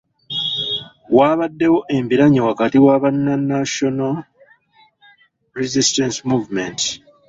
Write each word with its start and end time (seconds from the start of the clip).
Waabaddewo 1.15 1.79
embiranye 1.97 2.39
wakati 2.49 2.77
wa 2.85 2.95
banna 3.01 3.33
National 3.51 4.13
Resistance 5.59 6.17
Movement. 6.29 6.79